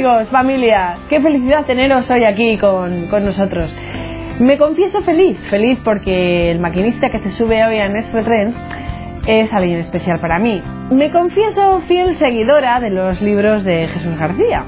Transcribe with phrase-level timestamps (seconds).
[0.00, 3.70] amigos, familia, qué felicidad teneros hoy aquí con, con nosotros.
[4.38, 8.54] Me confieso feliz, feliz porque el maquinista que se sube hoy a nuestro tren
[9.26, 10.62] es alguien especial para mí.
[10.90, 14.64] Me confieso fiel seguidora de los libros de Jesús García.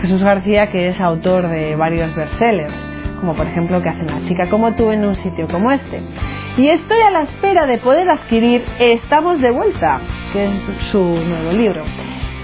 [0.00, 2.72] Jesús García que es autor de varios bestsellers,
[3.18, 5.98] como por ejemplo que hace una chica como tú en un sitio como este.
[6.56, 9.98] Y estoy a la espera de poder adquirir Estamos de vuelta,
[10.32, 10.52] que es
[10.92, 11.82] su nuevo libro.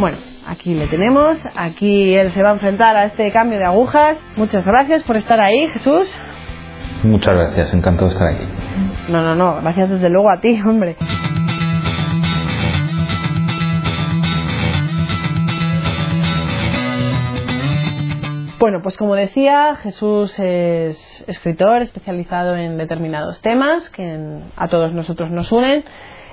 [0.00, 0.16] Bueno,
[0.48, 4.18] aquí le tenemos, aquí él se va a enfrentar a este cambio de agujas.
[4.36, 6.16] Muchas gracias por estar ahí, Jesús.
[7.04, 8.44] Muchas gracias, encantado de estar aquí.
[9.08, 10.96] No, no, no, gracias desde luego a ti, hombre.
[18.58, 25.30] Bueno, pues como decía, Jesús es escritor especializado en determinados temas que a todos nosotros
[25.30, 25.84] nos unen.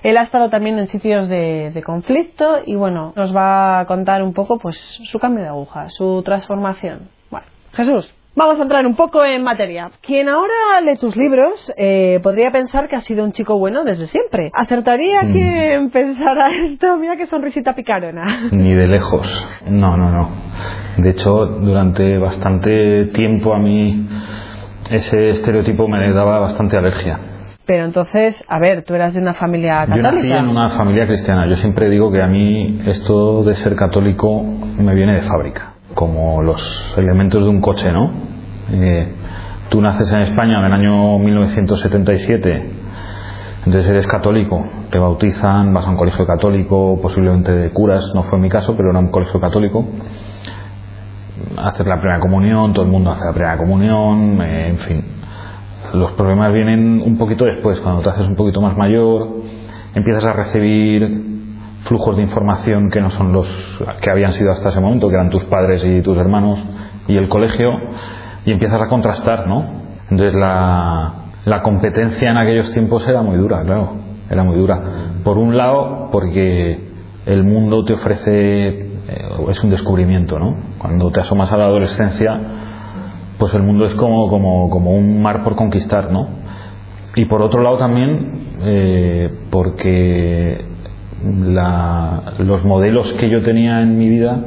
[0.05, 4.21] Él ha estado también en sitios de, de, conflicto y bueno, nos va a contar
[4.23, 4.77] un poco pues
[5.11, 7.09] su cambio de aguja, su transformación.
[7.31, 9.91] Bueno, Jesús, Vamos a entrar un poco en materia.
[10.01, 14.07] Quien ahora lee tus libros eh, podría pensar que has sido un chico bueno desde
[14.07, 14.51] siempre.
[14.53, 15.31] ¿Acertaría Mm.
[15.31, 16.97] quien pensara esto?
[16.97, 18.49] Mira qué sonrisita picarona.
[18.51, 19.25] Ni de lejos.
[19.69, 20.29] No, no, no.
[20.97, 24.05] De hecho, durante bastante tiempo a mí
[24.91, 27.17] ese estereotipo me daba bastante alergia.
[27.65, 30.39] Pero entonces, a ver, tú eras de una familia Yo nací católica.
[30.39, 31.47] en una familia cristiana.
[31.47, 36.43] Yo siempre digo que a mí esto de ser católico me viene de fábrica, como
[36.43, 38.11] los elementos de un coche, ¿no?
[38.71, 39.07] Eh,
[39.69, 42.69] tú naces en España en el año 1977,
[43.65, 48.37] entonces eres católico, te bautizan, vas a un colegio católico, posiblemente de curas, no fue
[48.37, 49.87] mi caso, pero era un colegio católico.
[51.57, 55.03] Haces la primera comunión, todo el mundo hace la primera comunión, eh, en fin.
[55.95, 59.27] Los problemas vienen un poquito después, cuando te haces un poquito más mayor,
[59.93, 61.35] empiezas a recibir
[61.83, 63.47] flujos de información que no son los
[64.01, 66.63] que habían sido hasta ese momento, que eran tus padres y tus hermanos
[67.07, 67.73] y el colegio,
[68.45, 69.65] y empiezas a contrastar, ¿no?
[70.09, 71.13] Entonces la,
[71.45, 73.93] la competencia en aquellos tiempos era muy dura, claro,
[74.29, 74.81] era muy dura.
[75.23, 76.79] Por un lado, porque
[77.25, 78.89] el mundo te ofrece, eh,
[79.49, 80.55] es un descubrimiento, ¿no?
[80.77, 82.39] Cuando te asomas a la adolescencia,
[83.37, 86.27] pues el mundo es como, como, como un mar por conquistar, ¿no?
[87.15, 90.65] Y por otro lado también, eh, porque
[91.23, 94.39] la, los modelos que yo tenía en mi vida,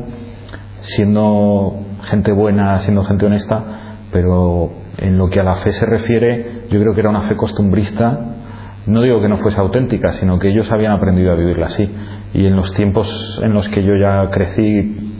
[0.81, 3.65] siendo gente buena, siendo gente honesta,
[4.13, 7.37] pero en lo que a la fe se refiere, yo creo que era una fe
[7.37, 8.35] costumbrista.
[8.87, 11.89] No digo que no fuese auténtica, sino que ellos habían aprendido a vivirla así.
[12.33, 15.15] Y en los tiempos en los que yo ya crecí,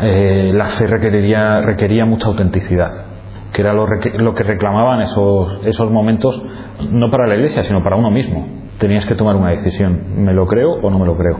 [0.00, 2.90] eh, la fe requeriría, requería mucha autenticidad,
[3.54, 6.42] que era lo, lo que reclamaban esos, esos momentos,
[6.90, 8.46] no para la iglesia, sino para uno mismo.
[8.78, 11.38] Tenías que tomar una decisión, ¿me lo creo o no me lo creo?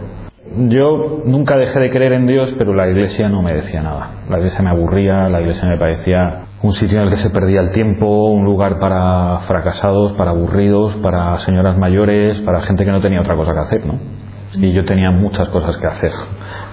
[0.68, 4.10] Yo nunca dejé de creer en Dios, pero la iglesia no me decía nada.
[4.30, 7.60] La iglesia me aburría, la iglesia me parecía un sitio en el que se perdía
[7.60, 13.00] el tiempo, un lugar para fracasados, para aburridos, para señoras mayores, para gente que no
[13.00, 13.98] tenía otra cosa que hacer, ¿no?
[14.54, 16.12] Y yo tenía muchas cosas que hacer.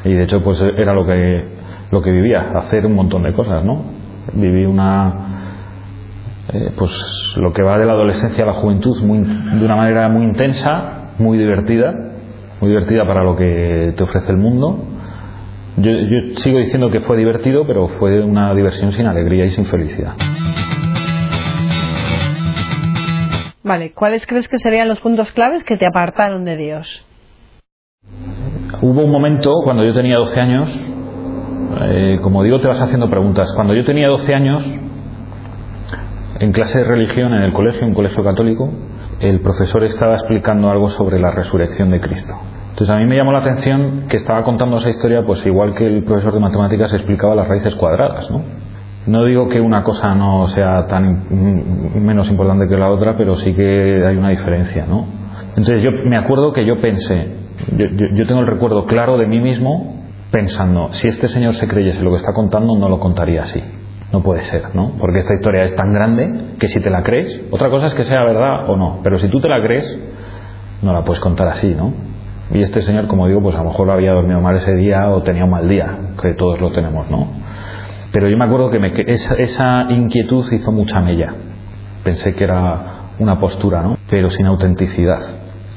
[0.04, 1.46] Y de hecho, pues era lo que,
[1.90, 3.84] lo que vivía, hacer un montón de cosas, ¿no?
[4.34, 5.31] Viví una,
[6.54, 6.92] eh, pues
[7.38, 11.14] lo que va de la adolescencia a la juventud muy, de una manera muy intensa,
[11.18, 11.94] muy divertida,
[12.60, 14.86] muy divertida para lo que te ofrece el mundo.
[15.78, 19.66] Yo, yo sigo diciendo que fue divertido, pero fue una diversión sin alegría y sin
[19.66, 20.16] felicidad.
[23.64, 27.06] Vale, ¿cuáles crees que serían los puntos claves que te apartaron de Dios?
[28.82, 30.70] Hubo un momento cuando yo tenía 12 años,
[31.92, 33.48] eh, como digo, te vas haciendo preguntas.
[33.56, 34.66] Cuando yo tenía 12 años,
[36.42, 38.70] en clase de religión en el colegio, un colegio católico,
[39.20, 42.34] el profesor estaba explicando algo sobre la resurrección de Cristo.
[42.72, 45.86] Entonces a mí me llamó la atención que estaba contando esa historia, pues igual que
[45.86, 48.42] el profesor de matemáticas explicaba las raíces cuadradas, ¿no?
[49.08, 53.36] No digo que una cosa no sea tan mm, menos importante que la otra, pero
[53.36, 55.06] sí que hay una diferencia, ¿no?
[55.50, 57.28] Entonces yo me acuerdo que yo pensé,
[57.78, 60.02] yo, yo- yo tengo el recuerdo claro de mí mismo
[60.32, 63.62] pensando, si este señor se creyese lo que está contando, no lo contaría así.
[64.12, 64.94] No puede ser, ¿no?
[65.00, 68.04] Porque esta historia es tan grande que si te la crees, otra cosa es que
[68.04, 69.86] sea verdad o no, pero si tú te la crees,
[70.82, 71.94] no la puedes contar así, ¿no?
[72.54, 75.22] Y este señor, como digo, pues a lo mejor había dormido mal ese día o
[75.22, 77.28] tenía un mal día, que todos lo tenemos, ¿no?
[78.12, 81.34] Pero yo me acuerdo que, me- esa, esa inquietud hizo mucha mella.
[82.04, 82.82] Pensé que era
[83.20, 83.98] una postura, ¿no?
[84.10, 85.22] Pero sin autenticidad.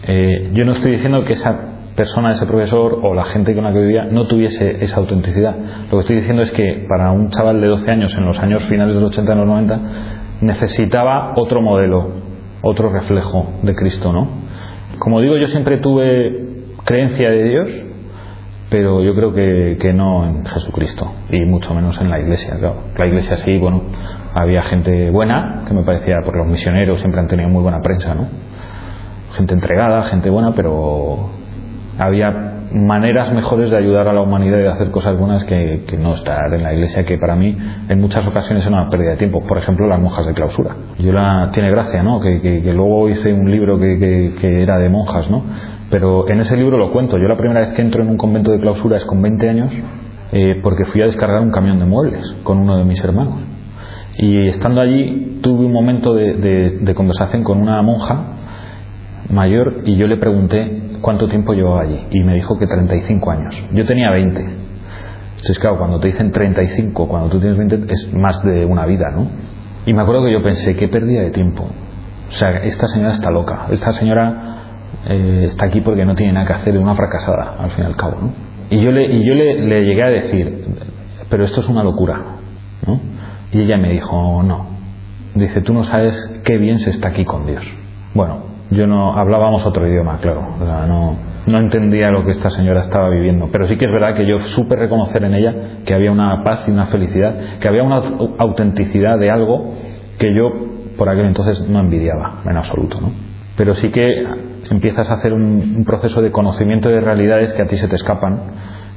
[0.06, 1.56] Eh, yo no estoy diciendo que esa
[1.96, 5.54] persona, ese profesor o la gente con la que vivía no tuviese esa autenticidad.
[5.90, 8.64] Lo que estoy diciendo es que para un chaval de 12 años, en los años
[8.64, 9.80] finales de los 80 y los 90,
[10.40, 12.08] necesitaba otro modelo,
[12.62, 14.28] otro reflejo de Cristo, ¿no?
[14.98, 17.70] Como digo, yo siempre tuve creencia de Dios,
[18.70, 22.56] pero yo creo que, que, no en Jesucristo y mucho menos en la iglesia.
[22.58, 22.76] Claro.
[22.96, 23.82] La iglesia sí, bueno,
[24.34, 28.14] había gente buena, que me parecía, por los misioneros siempre han tenido muy buena prensa,
[28.14, 28.26] ¿no?
[29.36, 31.43] Gente entregada, gente buena, pero
[31.98, 35.96] había maneras mejores de ayudar a la humanidad y de hacer cosas buenas que, que,
[35.96, 37.56] no estar en la iglesia, que para mí
[37.88, 39.40] en muchas ocasiones era una pérdida de tiempo.
[39.46, 40.74] Por ejemplo, las monjas de clausura.
[40.98, 42.20] Yo la tiene gracia, ¿no?
[42.20, 45.44] Que, que, luego hice un libro que, era de monjas, ¿no?
[45.90, 47.16] Pero en ese libro lo cuento.
[47.16, 49.72] Yo la primera vez que entro en un convento de clausura es con 20 años,
[50.32, 53.40] eh, porque fui a descargar un camión de muebles con uno de mis hermanos.
[54.16, 58.34] Y estando allí tuve un momento de, de, de conversación con una monja
[59.30, 63.54] mayor y yo le pregunté cuánto tiempo llevaba allí y me dijo que 35 años.
[63.72, 64.40] Yo tenía 20.
[64.40, 69.10] Entonces, claro, cuando te dicen 35, cuando tú tienes 20, es más de una vida,
[69.14, 69.28] ¿no?
[69.84, 71.64] Y me acuerdo que yo pensé, qué pérdida de tiempo.
[71.64, 73.66] O sea, esta señora está loca.
[73.70, 74.56] Esta señora
[75.06, 77.86] eh, está aquí porque no tiene nada que hacer, es una fracasada, al fin y
[77.86, 78.32] al cabo, ¿no?
[78.70, 80.64] Y yo le, le llegué a decir,
[81.28, 82.18] pero esto es una locura,
[82.86, 82.98] ¿no?
[83.52, 84.68] Y ella me dijo, no.
[85.34, 87.62] Dice, tú no sabes qué bien se está aquí con Dios.
[88.14, 91.16] Bueno, yo no hablábamos otro idioma, claro, no,
[91.46, 94.40] no entendía lo que esta señora estaba viviendo, pero sí que es verdad que yo
[94.40, 95.54] supe reconocer en ella
[95.84, 98.02] que había una paz y una felicidad, que había una
[98.38, 99.74] autenticidad de algo
[100.18, 100.50] que yo
[100.96, 103.10] por aquel entonces no envidiaba en absoluto, ¿no?
[103.56, 104.24] Pero sí que
[104.70, 108.40] empiezas a hacer un, proceso de conocimiento de realidades que a ti se te escapan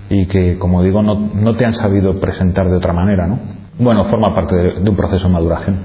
[0.10, 3.40] y que, como digo, no, no te han sabido presentar de otra manera, ¿no?
[3.78, 5.78] Bueno, forma parte de un proceso de maduración.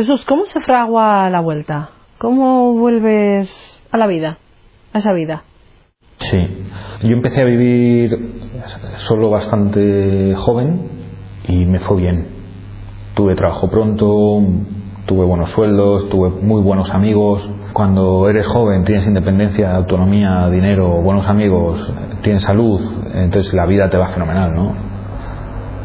[0.00, 1.90] Jesús, ¿cómo se fragua la vuelta?
[2.16, 3.50] ¿Cómo vuelves
[3.92, 4.38] a la vida,
[4.94, 5.42] a esa vida?
[6.16, 6.38] Sí,
[7.02, 8.18] yo empecé a vivir
[8.96, 10.88] solo bastante joven
[11.46, 12.28] y me fue bien.
[13.14, 14.40] Tuve trabajo pronto,
[15.04, 17.46] tuve buenos sueldos, tuve muy buenos amigos.
[17.74, 21.78] Cuando eres joven tienes independencia, autonomía, dinero, buenos amigos,
[22.22, 22.80] tienes salud,
[23.12, 24.72] entonces la vida te va fenomenal, ¿no?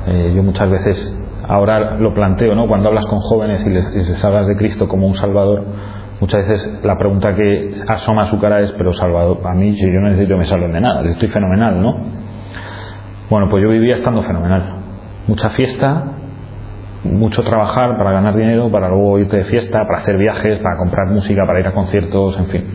[0.08, 2.68] Eh, yo muchas veces ahora lo planteo, ¿no?
[2.68, 5.64] Cuando hablas con jóvenes y les, hablas de Cristo como un Salvador,
[6.20, 9.88] muchas veces la pregunta que asoma a su cara es, pero Salvador, a mí yo
[9.88, 11.96] no necesito me salven de nada, estoy fenomenal, ¿no?
[13.30, 14.76] Bueno, pues yo vivía estando fenomenal.
[15.28, 16.04] Mucha fiesta,
[17.04, 21.08] mucho trabajar para ganar dinero, para luego irte de fiesta, para hacer viajes, para comprar
[21.10, 22.66] música, para ir a conciertos, en fin.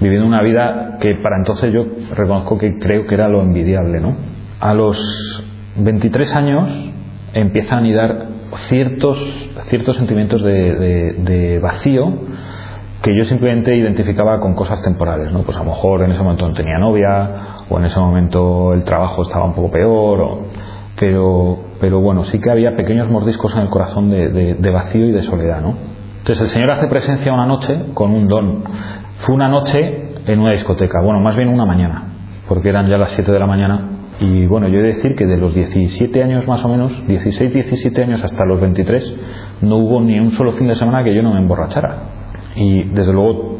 [0.00, 1.84] Viviendo una vida que para entonces yo
[2.14, 4.14] reconozco que creo que era lo envidiable, ¿no?
[4.60, 4.96] A los
[5.76, 6.87] 23 años
[7.34, 8.26] empiezan a anidar
[8.68, 9.18] ciertos,
[9.64, 12.12] ciertos sentimientos de, vacío
[13.02, 15.42] que yo simplemente identificaba con cosas temporales, ¿no?
[15.42, 17.30] Pues a lo mejor en ese momento no tenía novia,
[17.68, 20.38] o en ese momento el trabajo estaba un poco peor,
[20.98, 25.12] pero, pero bueno, sí que había pequeños mordiscos en el corazón de, de, vacío y
[25.12, 25.76] de soledad, ¿no?
[26.18, 28.64] Entonces el Señor hace presencia una noche con un don.
[29.18, 32.02] Fue una noche en una discoteca, bueno, más bien una mañana,
[32.48, 35.26] porque eran ya las 7 de la mañana y bueno, yo he de decir que
[35.26, 39.16] de los 17 años más o menos, 16, 17 años hasta los 23,
[39.62, 42.02] no hubo ni un solo fin de semana que yo no me emborrachara.
[42.56, 43.58] Y desde luego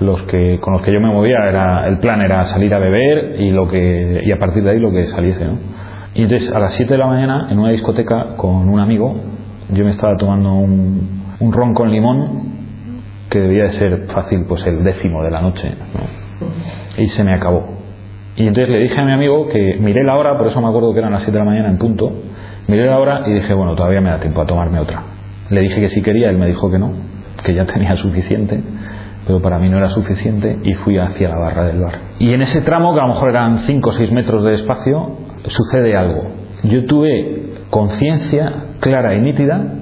[0.00, 3.36] los que con los que yo me movía era el plan era salir a beber
[3.38, 5.58] y lo que y a partir de ahí lo que saliese, ¿no?
[6.14, 9.14] Y entonces a las 7 de la mañana en una discoteca con un amigo,
[9.72, 12.60] yo me estaba tomando un, un ron con limón
[13.28, 17.00] que debía de ser fácil pues el décimo de la noche, ¿no?
[17.00, 17.79] Y se me acabó
[18.40, 20.94] y entonces le dije a mi amigo que miré la hora, por eso me acuerdo
[20.94, 22.10] que eran las 7 de la mañana en punto,
[22.68, 25.02] miré la hora y dije, bueno, todavía me da tiempo a tomarme otra.
[25.50, 26.90] Le dije que si quería, él me dijo que no,
[27.44, 28.58] que ya tenía suficiente,
[29.26, 31.92] pero para mí no era suficiente y fui hacia la barra del bar.
[32.18, 35.18] Y en ese tramo, que a lo mejor eran 5 o 6 metros de espacio,
[35.44, 36.28] sucede algo.
[36.62, 39.74] Yo tuve conciencia clara y nítida,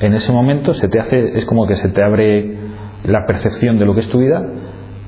[0.00, 2.56] en ese momento se te hace, es como que se te abre
[3.04, 4.44] la percepción de lo que es tu vida,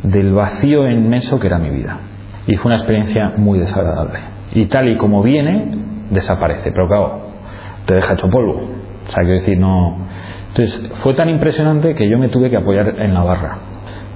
[0.05, 1.99] del vacío inmenso que era mi vida
[2.47, 4.21] y fue una experiencia muy desagradable.
[4.55, 5.79] Y tal y como viene,
[6.11, 7.21] desaparece, pero claro,
[7.87, 8.61] te deja hecho polvo.
[9.09, 9.97] O sea, quiero decir, no.
[10.49, 13.59] Entonces, fue tan impresionante que yo me tuve que apoyar en la barra.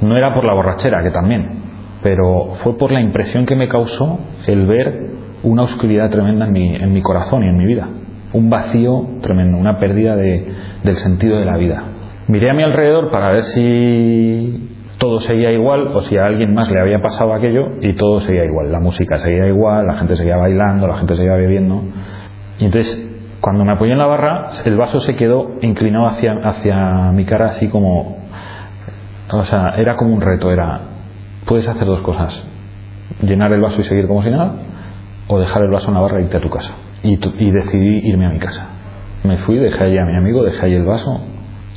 [0.02, 1.62] No era por la borrachera, que también,
[2.02, 5.10] pero fue por la impresión que me causó el ver
[5.42, 7.88] una oscuridad tremenda en mi, en mi corazón y en mi vida.
[8.32, 10.52] Un vacío tremendo, una pérdida de,
[10.82, 11.84] del sentido de la vida.
[12.28, 14.75] Miré a mi alrededor para ver si
[15.06, 18.44] todo seguía igual o si a alguien más le había pasado aquello y todo seguía
[18.44, 18.72] igual.
[18.72, 21.80] La música seguía igual, la gente seguía bailando, la gente seguía bebiendo.
[22.58, 23.06] Y entonces,
[23.40, 27.50] cuando me apoyé en la barra, el vaso se quedó inclinado hacia, hacia mi cara
[27.50, 28.18] así como...
[29.30, 30.80] O sea, era como un reto, era...
[31.46, 32.44] Puedes hacer dos cosas.
[33.22, 34.54] Llenar el vaso y seguir como si nada,
[35.28, 36.74] o dejar el vaso en la barra y irte a tu casa.
[37.04, 38.66] Y, y decidí irme a mi casa.
[39.22, 41.20] Me fui, dejé allí a mi amigo, dejé ahí el vaso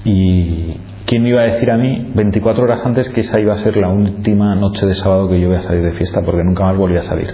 [0.04, 0.78] Y
[1.10, 3.76] ¿quién me iba a decir a mí 24 horas antes que esa iba a ser
[3.78, 6.78] la última noche de sábado que yo iba a salir de fiesta porque nunca más
[6.78, 7.34] volvía a salir?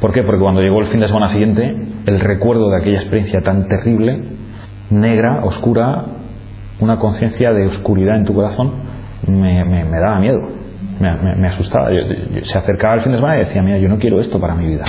[0.00, 0.24] ¿Por qué?
[0.24, 1.62] Porque cuando llegó el fin de semana siguiente,
[2.06, 4.24] el recuerdo de aquella experiencia tan terrible,
[4.90, 6.04] negra, oscura,
[6.80, 8.72] una conciencia de oscuridad en tu corazón,
[9.28, 10.40] me, daba miedo,
[10.98, 11.90] me, asustaba.
[12.42, 14.66] se acercaba el fin de semana y decía, mira, yo no quiero esto para mi
[14.66, 14.84] vida.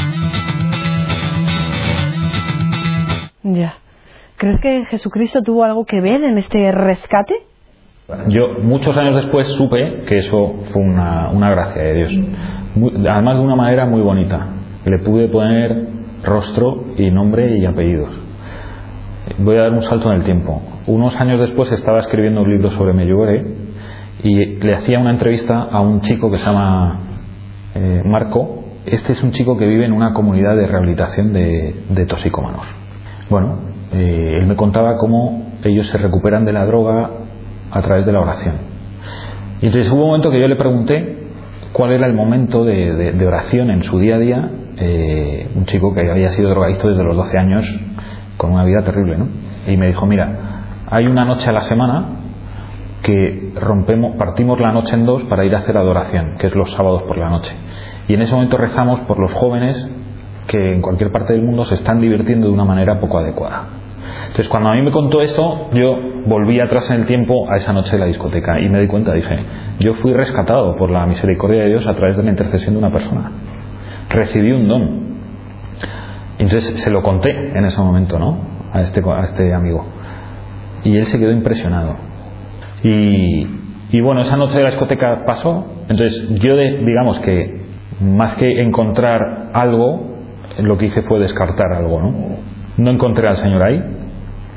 [3.44, 3.76] Ya.
[4.38, 7.36] ¿Crees que Jesucristo tuvo algo que ver en este rescate?
[8.30, 12.12] Yo muchos años después supe que eso fue una, una gracia de Dios.
[13.10, 14.48] además de una manera muy bonita.
[14.86, 15.88] Le pude poner
[16.24, 18.10] rostro y nombre y apellidos.
[19.40, 20.62] Voy a dar un salto en el tiempo.
[20.88, 23.46] Unos años después estaba escribiendo un libro sobre Medjugorje
[24.24, 27.00] y le hacía una entrevista a un chico que se llama
[27.76, 28.64] eh, Marco.
[28.86, 32.66] Este es un chico que vive en una comunidad de rehabilitación de, de toxicómanos.
[33.30, 33.60] Bueno,
[33.94, 37.10] eh, él me contaba cómo ellos se recuperan de la droga
[37.72, 38.56] a través de la oración.
[39.62, 41.18] Y entonces hubo un momento que yo le pregunté
[41.72, 46.10] cuál era el momento de, oración en su día a día, eh, un chico que
[46.10, 47.80] había sido drogadicto desde los 12 años,
[48.38, 49.28] con una vida terrible, ¿no?
[49.68, 52.06] Y me dijo, mira, hay una noche a la semana
[53.02, 56.72] que rompemos, partimos la noche en dos para ir a hacer adoración, que es los
[56.72, 57.54] sábados por la noche.
[58.08, 59.88] Y en ese momento rezamos por los jóvenes
[60.48, 63.83] que en cualquier parte del mundo se están divirtiendo de una manera poco adecuada.
[64.28, 67.74] Entonces, cuando a mí me contó eso, yo volví atrás en el tiempo a esa
[67.74, 69.40] noche de la discoteca y me di cuenta, dije,
[69.80, 72.92] yo fui rescatado por la misericordia de Dios a través de la intercesión de una
[72.92, 73.32] persona.
[74.10, 75.14] Recibí un don.
[76.40, 78.38] Entonces se lo conté en ese momento, ¿no?
[78.74, 79.86] A este, a este amigo.
[80.84, 81.96] Y él se quedó impresionado.
[82.84, 83.48] Y,
[83.92, 85.66] y bueno, esa noche de la discoteca pasó.
[85.88, 87.62] Entonces yo, digamos que
[88.02, 90.18] más que encontrar algo,
[90.60, 92.53] lo que hice fue descartar algo, ¿no?
[92.78, 93.84] No encontré al Señor ahí,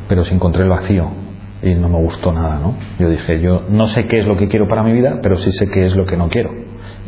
[0.09, 1.11] pero sí encontré el vacío
[1.63, 2.75] y no me gustó nada, ¿no?
[2.99, 5.53] Yo dije, yo no sé qué es lo que quiero para mi vida, pero sí
[5.53, 6.51] sé qué es lo que no quiero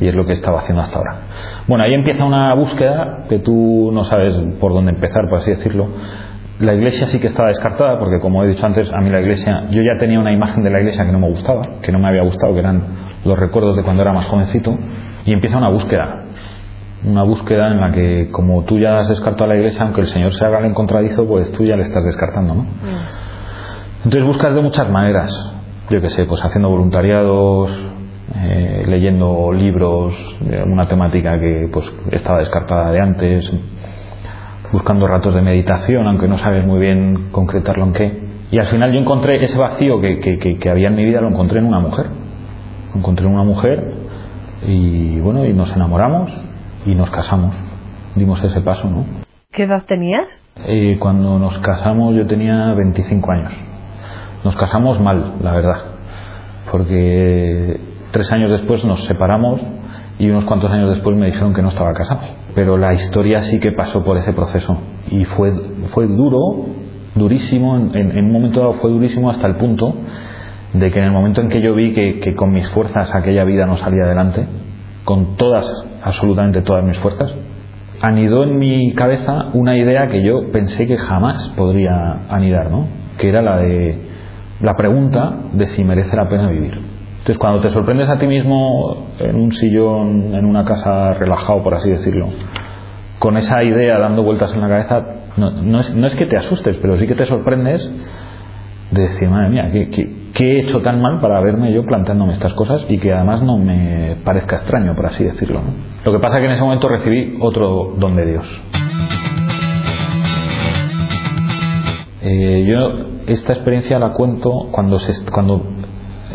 [0.00, 1.16] y es lo que estaba haciendo hasta ahora.
[1.66, 5.88] Bueno, ahí empieza una búsqueda que tú no sabes por dónde empezar, por así decirlo.
[6.60, 9.68] La iglesia sí que estaba descartada porque, como he dicho antes, a mí la iglesia,
[9.70, 12.08] yo ya tenía una imagen de la iglesia que no me gustaba, que no me
[12.08, 12.82] había gustado, que eran
[13.24, 14.76] los recuerdos de cuando era más jovencito,
[15.24, 16.24] y empieza una búsqueda
[17.04, 20.08] una búsqueda en la que como tú ya has descartado a la iglesia, aunque el
[20.08, 22.62] Señor se haga el encontradizo, pues tú ya le estás descartando, ¿no?
[22.62, 23.28] Mm.
[24.04, 25.30] Entonces buscas de muchas maneras,
[25.90, 27.70] yo qué sé, pues haciendo voluntariados,
[28.36, 33.52] eh, leyendo libros de una temática que pues estaba descartada de antes,
[34.72, 38.28] buscando ratos de meditación, aunque no sabes muy bien concretarlo en qué.
[38.50, 41.28] Y al final yo encontré ese vacío que, que, que había en mi vida, lo
[41.28, 42.06] encontré en una mujer.
[42.92, 43.94] Lo encontré en una mujer
[44.66, 46.32] y bueno, y nos enamoramos
[46.88, 47.54] y nos casamos.
[48.16, 49.04] Dimos ese paso, ¿no?
[49.52, 50.26] ¿Qué edad tenías?
[50.66, 53.52] Eh, cuando nos casamos yo tenía 25 años.
[54.44, 55.76] Nos casamos mal, la verdad,
[56.70, 57.78] porque
[58.12, 59.60] tres años después nos separamos
[60.18, 62.20] y unos cuantos años después me dijeron que no estaba casado.
[62.54, 64.78] Pero la historia sí que pasó por ese proceso
[65.10, 65.52] y fue,
[65.92, 66.66] fue duro,
[67.14, 69.94] durísimo, en, en un momento dado fue durísimo hasta el punto
[70.72, 73.44] de que en el momento en que yo vi que, que con mis fuerzas aquella
[73.44, 74.46] vida no salía adelante,
[75.08, 75.66] con todas,
[76.04, 77.34] absolutamente todas mis fuerzas,
[78.02, 82.86] anidó en mi cabeza una idea que yo pensé que jamás podría anidar, ¿no?
[83.16, 83.98] Que era la de
[84.60, 86.74] la pregunta de si merece la pena vivir.
[86.74, 91.72] Entonces, cuando te sorprendes a ti mismo en un sillón, en una casa relajado, por
[91.72, 92.28] así decirlo,
[93.18, 95.06] con esa idea dando vueltas en la cabeza,
[95.38, 97.80] no, es, no es, que te asustes, pero sí que te sorprendes
[98.98, 102.84] de decir, madre mía, ¿qué, he hecho tan mal para verme yo planteándome estas cosas
[102.88, 105.60] y que además no me parezca extraño, por así decirlo?
[106.04, 108.60] Lo que pasa es que en ese momento recibí otro don de Dios.
[112.22, 115.62] Eh, yo esta experiencia la cuento cuando, se, cuando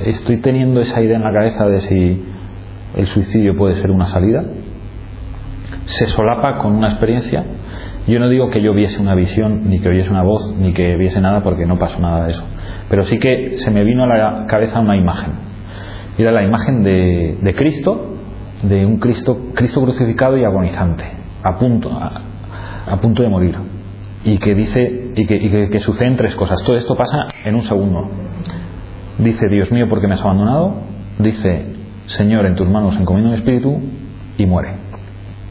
[0.06, 2.24] estoy teniendo esa idea en la cabeza de si
[2.96, 4.44] el suicidio puede ser una salida.
[5.86, 7.44] Se solapa con una experiencia
[8.08, 10.98] yo no digo que yo viese una visión, ni que oyese una voz, ni que
[10.98, 12.44] viese nada, porque no pasó nada de eso.
[12.90, 15.32] Pero sí que se me vino a la cabeza una imagen.
[16.18, 18.18] Era la imagen de, Cristo,
[18.62, 21.06] de un Cristo, Cristo crucificado y agonizante,
[21.44, 21.90] a punto,
[23.24, 23.56] de morir.
[24.26, 26.62] Y que dice, y que, y suceden tres cosas.
[26.64, 28.10] Todo esto pasa en un segundo.
[29.18, 30.76] Dice, Dios mío, ¿por qué me has abandonado?
[31.20, 31.68] Dice,
[32.08, 33.80] Señor, en tus manos encomiendo mi espíritu,
[34.38, 34.83] y muere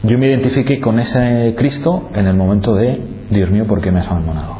[0.03, 3.99] yo me identifiqué con ese Cristo en el momento de, Dios mío, ¿por qué me
[3.99, 4.57] has abandonado?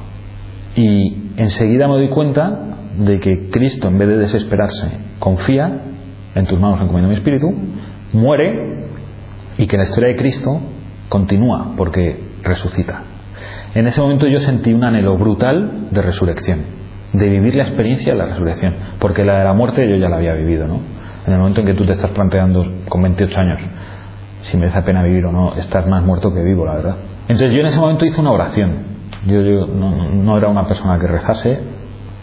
[0.76, 2.60] Y enseguida me doy cuenta
[2.98, 4.88] de que Cristo, en vez de desesperarse,
[5.20, 5.82] confía,
[6.34, 7.54] en tus manos encomiendo mi espíritu,
[8.14, 8.86] muere
[9.58, 10.62] y que la historia de Cristo
[11.10, 13.04] continúa porque resucita.
[13.76, 16.84] En ese momento yo sentí un anhelo brutal de resurrección.
[17.14, 20.16] de vivir la experiencia de la resurrección, porque la de la muerte yo ya la
[20.16, 20.80] había vivido, ¿no?
[21.28, 23.60] En el momento en que tú te estás planteando con 28 años
[24.44, 26.96] si merece la pena vivir o no, estás más muerto que vivo, la verdad.
[27.28, 28.94] Entonces yo en ese momento hice una oración.
[29.26, 31.60] Yo, yo no, no, era una persona que rezase,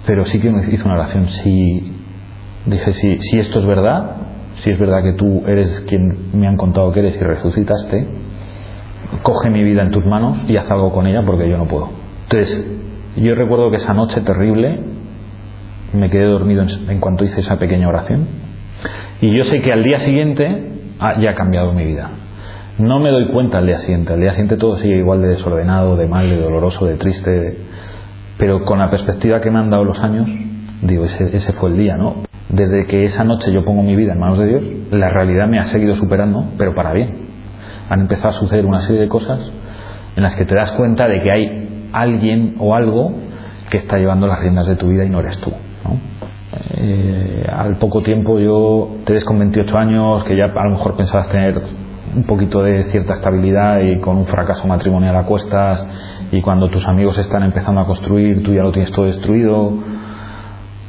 [0.06, 1.28] pero sí que hice una oración.
[1.28, 1.92] Si,
[2.66, 4.16] dije, si, si esto es verdad,
[4.56, 8.06] si es verdad que tú eres quien me han contado que eres y resucitaste,
[9.22, 11.90] coge mi vida en tus manos y haz algo con ella porque yo no puedo.
[12.24, 12.64] Entonces,
[13.16, 14.80] yo recuerdo que esa noche terrible
[15.92, 18.26] me quedé dormido en, cuanto hice esa pequeña oración.
[19.20, 20.69] Y yo sé que al día siguiente
[21.18, 22.10] ya ha cambiado mi vida.
[22.78, 24.12] No me doy cuenta al día siguiente.
[24.12, 27.58] Al día siguiente todo sigue igual de desordenado, de mal, de doloroso, de triste.
[28.38, 30.28] Pero con la perspectiva que me han dado los años,
[30.82, 32.22] digo, ese, ese fue el día, ¿no?
[32.48, 35.58] Desde que esa noche yo pongo mi vida en manos de Dios, la realidad me
[35.58, 37.28] ha seguido superando, pero para bien.
[37.90, 39.40] Han empezado a suceder una serie de cosas
[40.16, 43.12] en las que te das cuenta de que hay alguien o algo
[43.70, 45.52] que está llevando las riendas de tu vida y no eres tú.
[46.52, 50.96] Eh, al poco tiempo yo te ves con 28 años, que ya a lo mejor
[50.96, 51.60] pensabas tener
[52.14, 55.86] un poquito de cierta estabilidad y con un fracaso matrimonial a cuestas
[56.32, 59.74] y cuando tus amigos están empezando a construir, tú ya lo tienes todo destruido.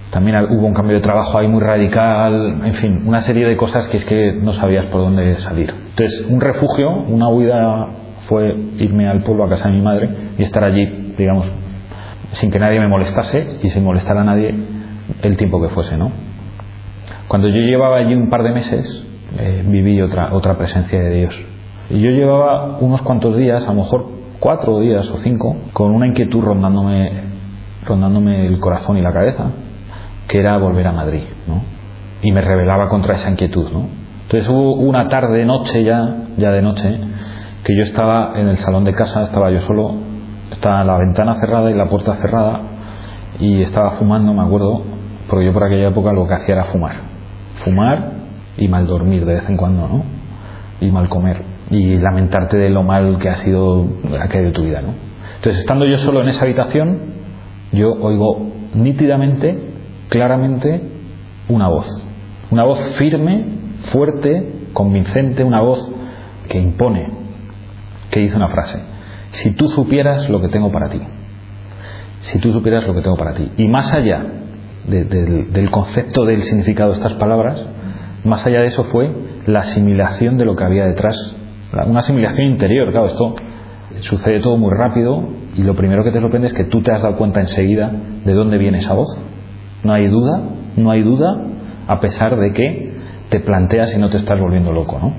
[0.10, 3.88] También hubo un cambio de trabajo ahí muy radical, en fin, una serie de cosas
[3.88, 5.74] que es que no sabías por dónde salir.
[5.91, 7.88] Entonces, un refugio, una huida
[8.27, 11.50] fue irme al pueblo a casa de mi madre y estar allí, digamos,
[12.34, 14.80] sin que nadie me molestase y sin molestar a nadie
[15.22, 16.12] el tiempo que fuese, ¿no?
[17.27, 19.06] Cuando yo llevaba allí un par de meses,
[19.38, 21.36] eh, viví otra, otra presencia de Dios.
[21.89, 24.06] Y yo llevaba unos cuantos días, a lo mejor
[24.39, 27.12] cuatro días o cinco, con una inquietud rondándome,
[27.86, 29.51] rondándome el corazón y la cabeza,
[30.27, 31.62] que era volver a Madrid, ¿no?
[32.22, 33.88] Y me rebelaba contra esa inquietud, ¿no?
[34.24, 37.00] Entonces hubo una tarde, noche ya, ya de noche,
[37.63, 39.96] que yo estaba en el salón de casa, estaba yo solo,
[40.51, 42.62] estaba la ventana cerrada y la puerta cerrada,
[43.39, 44.84] y estaba fumando, me acuerdo,
[45.31, 47.03] porque yo por aquella época lo que hacía era fumar.
[47.63, 48.11] Fumar
[48.58, 50.03] y mal dormir de vez en cuando, ¿no?
[50.82, 51.41] Y mal comer.
[51.69, 53.88] Y lamentarte de lo mal que ha sido
[54.21, 54.93] aquello de tu vida, ¿no?
[55.38, 56.99] Entonces, estando yo solo en esa habitación,
[57.71, 59.58] yo oigo nítidamente,
[60.10, 60.82] claramente,
[61.47, 61.88] una voz.
[62.49, 63.45] Una voz firme,
[63.84, 65.79] fuerte, convincente, una voz
[66.49, 67.08] que impone,
[68.10, 68.82] que dice una frase.
[69.29, 71.01] Si tú supieras lo que tengo para ti.
[72.19, 73.49] Si tú supieras lo que tengo para ti.
[73.56, 74.40] Y más allá
[74.88, 77.65] del concepto del significado de estas palabras,
[78.24, 79.12] más allá de eso fue
[79.48, 81.15] la asimilación de lo que había detrás,
[81.88, 83.36] una asimilación interior, claro, esto
[84.02, 85.24] sucede todo muy rápido
[85.56, 87.91] y lo primero que te sorprende es que tú te has dado cuenta enseguida
[88.26, 89.10] de dónde viene esa voz.
[89.84, 90.41] No hay duda,
[90.76, 91.28] no hay duda,
[91.88, 92.94] a pesar de que
[93.30, 95.13] te planteas y no te estás volviendo loco, ¿no?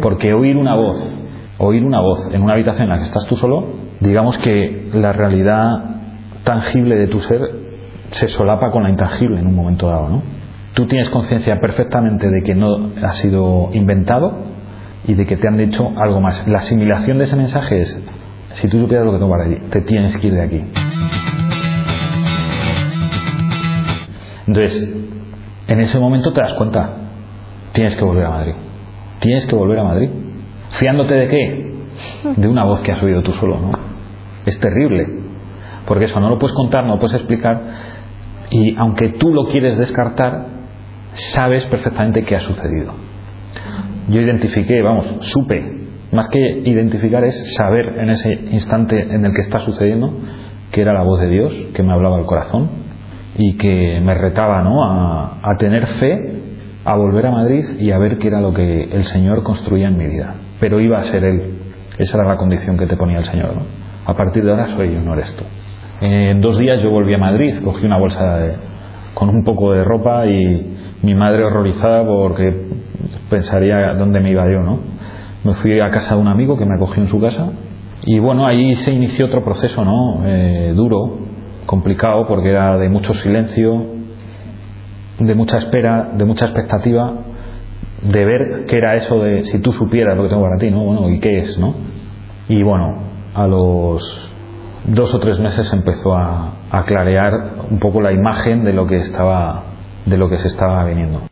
[0.00, 1.16] Porque oír una voz,
[1.58, 3.66] oír una voz en una habitación en la que estás tú solo,
[4.00, 5.84] digamos que la realidad
[6.44, 7.40] tangible de tu ser
[8.10, 10.22] se solapa con la intangible en un momento dado, ¿no?
[10.74, 14.32] Tú tienes conciencia perfectamente de que no ha sido inventado
[15.06, 16.46] y de que te han dicho algo más.
[16.46, 18.02] La asimilación de ese mensaje es,
[18.54, 20.64] si tú supieras lo que tengo para ti, te tienes que ir de aquí.
[24.46, 24.88] Entonces,
[25.68, 26.94] en ese momento te das cuenta,
[27.72, 28.54] tienes que volver a Madrid.
[29.20, 30.10] Tienes que volver a Madrid.
[30.70, 31.74] ¿Fiándote de qué?
[32.36, 33.70] De una voz que has oído tú solo, ¿no?
[34.46, 35.06] Es terrible.
[35.86, 37.60] Porque eso no lo puedes contar, no lo puedes explicar,
[38.50, 40.46] y aunque tú lo quieres descartar,
[41.12, 42.92] sabes perfectamente qué ha sucedido.
[44.08, 45.80] Yo identifiqué, vamos, supe,
[46.12, 50.12] más que identificar es saber en ese instante en el que está sucediendo
[50.72, 52.68] que era la voz de Dios que me hablaba al corazón
[53.36, 54.82] y que me retaba ¿no?
[54.84, 56.42] a, tener fe,
[56.84, 59.96] a volver a Madrid y a ver qué era lo que el Señor construía en
[59.96, 60.34] mi vida.
[60.58, 61.58] Pero iba a ser Él.
[61.98, 63.54] Esa era la condición que te ponía el Señor.
[64.04, 65.44] A partir de ahora soy yo, no eres tú.
[66.00, 68.38] En dos días yo volví a Madrid, cogí una bolsa
[69.12, 72.68] con un poco de ropa y mi madre horrorizada porque
[73.28, 74.78] pensaría dónde me iba yo, ¿no?
[75.44, 77.52] Me fui a casa de un amigo que me acogió en su casa
[78.04, 80.22] y bueno, ahí se inició otro proceso, ¿no?
[80.24, 81.18] Eh, duro,
[81.66, 83.84] complicado porque era de mucho silencio,
[85.18, 87.12] de mucha espera, de mucha expectativa,
[88.02, 90.82] de ver qué era eso de si tú supieras lo que tengo para ti, ¿no?
[90.82, 91.74] Bueno, ¿y qué es, no?
[92.48, 93.00] Y bueno,
[93.34, 94.29] a los
[94.84, 96.54] dos o tres meses empezó a,
[96.86, 97.32] clarear
[97.70, 99.64] un poco la imagen de lo que estaba
[100.06, 101.22] de lo que se estaba viniendo.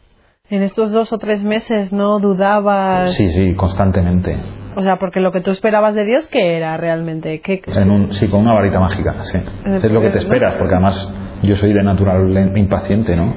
[0.50, 3.12] En estos dos o tres meses no dudabas.
[3.14, 4.36] Sí, sí, constantemente.
[4.76, 7.40] O sea, porque lo que tú esperabas de Dios, ¿qué era realmente?
[7.40, 7.60] ¿Qué...
[7.66, 9.38] En un, sí, con una varita mágica, sí.
[9.64, 13.34] Es lo que te esperas, porque además yo soy de natural impaciente, ¿no?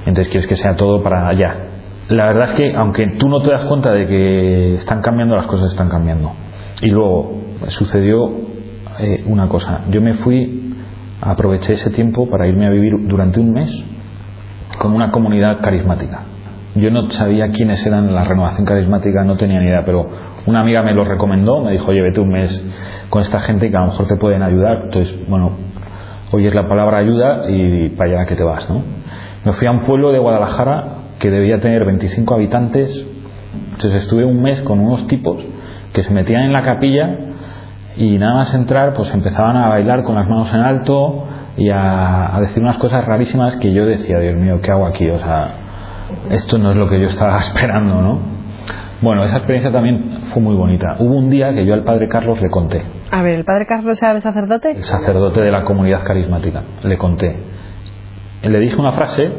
[0.00, 1.56] Entonces quieres que sea todo para allá.
[2.08, 5.46] La verdad es que, aunque tú no te das cuenta de que están cambiando, las
[5.46, 6.32] cosas están cambiando.
[6.80, 8.57] Y luego sucedió
[8.98, 9.82] eh, una cosa.
[9.90, 10.74] Yo me fui
[11.20, 13.70] aproveché ese tiempo para irme a vivir durante un mes
[14.78, 16.22] con una comunidad carismática.
[16.74, 20.08] Yo no sabía quiénes eran la renovación carismática, no tenía ni idea, pero
[20.46, 22.64] una amiga me lo recomendó, me dijo, oye, vete un mes
[23.10, 24.82] con esta gente que a lo mejor te pueden ayudar.
[24.84, 25.52] Entonces, bueno,
[26.32, 28.82] oyes la palabra ayuda y para allá que te vas, ¿no?
[29.44, 30.84] Me fui a un pueblo de Guadalajara
[31.18, 33.06] que debía tener 25 habitantes.
[33.72, 35.42] Entonces estuve un mes con unos tipos
[35.92, 37.18] que se metían en la capilla
[37.98, 42.36] y nada más entrar pues empezaban a bailar con las manos en alto y a,
[42.36, 45.08] a decir unas cosas rarísimas que yo decía, Dios mío, ¿qué hago aquí?
[45.10, 45.54] O sea,
[46.30, 48.38] esto no es lo que yo estaba esperando, ¿no?
[49.00, 50.96] Bueno, esa experiencia también fue muy bonita.
[50.98, 52.82] Hubo un día que yo al padre Carlos le conté.
[53.10, 54.72] A ver, ¿el padre Carlos era el sacerdote?
[54.72, 56.62] El sacerdote de la comunidad carismática.
[56.82, 57.36] Le conté.
[58.42, 59.30] Le dije una frase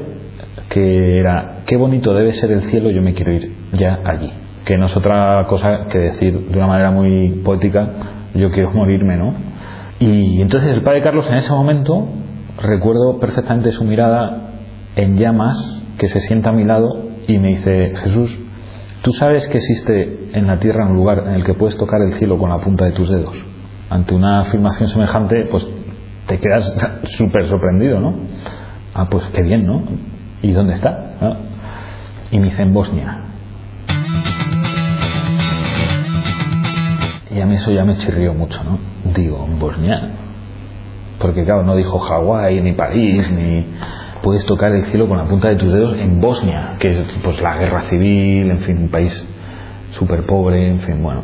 [0.70, 4.32] que era, qué bonito debe ser el cielo, yo me quiero ir ya allí.
[4.64, 7.90] Que no es otra cosa que decir de una manera muy poética,
[8.34, 9.34] yo quiero morirme, ¿no?
[10.00, 12.08] Y entonces el padre Carlos en ese momento,
[12.62, 14.52] recuerdo perfectamente su mirada
[14.96, 18.36] en llamas, que se sienta a mi lado y me dice, Jesús,
[19.02, 22.14] ¿tú sabes que existe en la tierra un lugar en el que puedes tocar el
[22.14, 23.36] cielo con la punta de tus dedos?
[23.90, 25.68] Ante una afirmación semejante, pues
[26.28, 26.74] te quedas
[27.18, 28.16] súper sorprendido, ¿no?
[28.94, 29.84] Ah, pues qué bien, ¿no?
[30.42, 31.38] ¿Y dónde está?
[32.32, 33.26] Y me dice, en Bosnia.
[37.40, 38.78] Y a mí eso ya me chirrió mucho, ¿no?
[39.16, 40.10] Digo, Bosnia.
[41.20, 43.64] Porque claro, no dijo Hawái, ni París, ni
[44.22, 47.40] puedes tocar el cielo con la punta de tus dedos en Bosnia, que es pues
[47.40, 49.26] la guerra civil, en fin, un país
[49.92, 51.22] súper pobre, en fin, bueno.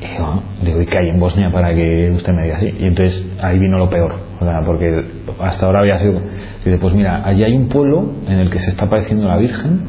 [0.00, 2.72] Y yo digo, ¿y qué hay en Bosnia para que usted me diga así?
[2.78, 5.04] Y entonces ahí vino lo peor, sea, porque
[5.38, 6.18] hasta ahora había sido...
[6.64, 9.82] Dice, pues mira, allí hay un pueblo en el que se está apareciendo la Virgen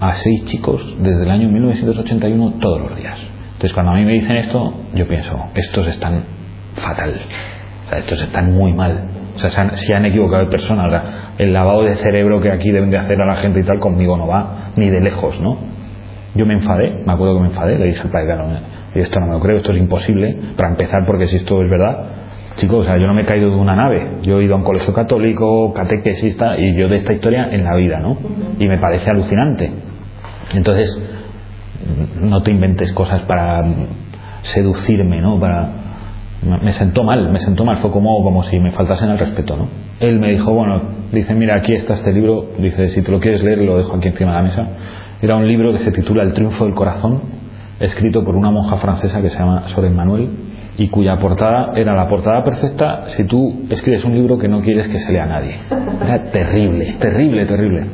[0.00, 3.33] a seis chicos desde el año 1981 todos los días.
[3.64, 6.22] Entonces cuando a mí me dicen esto, yo pienso, estos están
[6.76, 7.18] fatal,
[7.96, 9.04] estos están muy mal,
[9.36, 10.86] o sea, se han, se han equivocado de persona.
[10.86, 11.04] O sea,
[11.38, 14.18] el lavado de cerebro que aquí deben de hacer a la gente y tal, conmigo
[14.18, 15.56] no va, ni de lejos, ¿no?
[16.34, 18.58] Yo me enfadé, me acuerdo que me enfadé, le dije al padre, claro,
[18.96, 22.06] esto no me lo creo, esto es imposible, para empezar, porque si esto es verdad,
[22.56, 24.58] chicos, o sea, yo no me he caído de una nave, yo he ido a
[24.58, 28.18] un colegio católico, catequesista, y yo de esta historia en la vida, ¿no?
[28.58, 29.72] Y me parece alucinante.
[30.52, 31.13] Entonces,
[32.20, 33.62] no te inventes cosas para
[34.42, 35.38] seducirme, ¿no?
[35.38, 35.68] Para,
[36.62, 39.68] me sentó mal, me sentó mal, fue como, como si me faltasen el respeto, ¿no?
[40.00, 43.42] Él me dijo, bueno, dice, mira, aquí está este libro, dice, si te lo quieres
[43.42, 44.68] leer, lo dejo aquí encima de la mesa.
[45.22, 47.22] Era un libro que se titula El triunfo del corazón,
[47.80, 50.30] escrito por una monja francesa que se llama Soren Manuel
[50.76, 54.88] y cuya portada era la portada perfecta si tú escribes un libro que no quieres
[54.88, 55.60] que se lea a nadie.
[56.04, 57.86] Era terrible, terrible, terrible.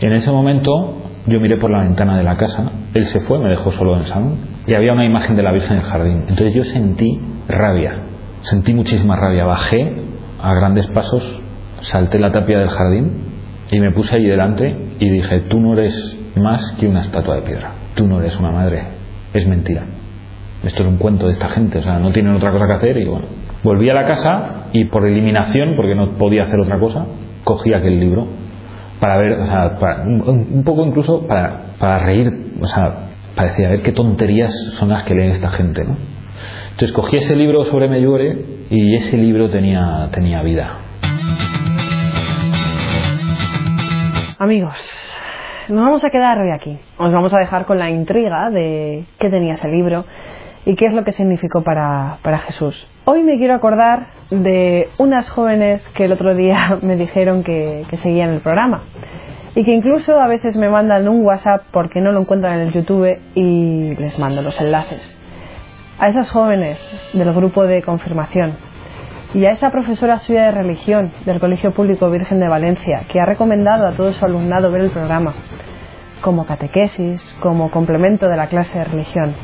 [0.00, 3.48] En ese momento yo miré por la ventana de la casa, él se fue, me
[3.48, 4.34] dejó solo en el salón
[4.66, 6.24] y había una imagen de la Virgen en el jardín.
[6.28, 8.00] Entonces yo sentí rabia,
[8.42, 10.02] sentí muchísima rabia, bajé
[10.42, 11.40] a grandes pasos,
[11.82, 13.12] salté la tapia del jardín
[13.70, 17.42] y me puse ahí delante y dije, tú no eres más que una estatua de
[17.42, 18.82] piedra, tú no eres una madre,
[19.32, 19.84] es mentira.
[20.64, 22.96] Esto es un cuento de esta gente, o sea, no tienen otra cosa que hacer
[22.96, 23.26] y bueno.
[23.64, 27.06] Volví a la casa y por eliminación, porque no podía hacer otra cosa,
[27.44, 28.28] cogí aquel libro
[29.02, 33.50] para ver, o sea, para, un, un, poco incluso para, para reír, o sea, para
[33.50, 35.96] decir, a ver qué tonterías son las que leen esta gente, ¿no?
[36.70, 40.78] Entonces cogí ese libro sobre Meyure y ese libro tenía, tenía vida.
[44.38, 44.76] Amigos,
[45.68, 46.78] nos vamos a quedar hoy aquí.
[46.96, 50.04] Os vamos a dejar con la intriga de qué tenía ese libro
[50.64, 52.86] y qué es lo que significó para, Jesús.
[53.04, 57.98] Hoy me quiero acordar de unas jóvenes que el otro día me dijeron que, que
[57.98, 58.82] seguían el programa
[59.54, 62.74] y que incluso a veces me mandan un WhatsApp porque no lo encuentran en el
[62.74, 65.18] YouTube y les mando los enlaces.
[65.98, 66.80] A esas jóvenes
[67.12, 68.54] del grupo de confirmación
[69.34, 73.26] y a esa profesora suya de religión del Colegio Público Virgen de Valencia que ha
[73.26, 75.34] recomendado a todo su alumnado ver el programa
[76.22, 79.34] como catequesis, como complemento de la clase de religión.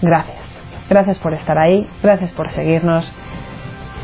[0.00, 0.43] Gracias.
[0.88, 3.10] Gracias por estar ahí, gracias por seguirnos.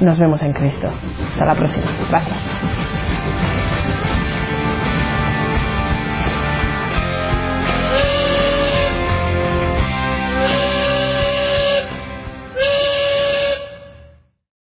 [0.01, 0.91] Nos vemos en Cristo.
[1.33, 1.87] Hasta la próxima.
[2.09, 2.39] Gracias.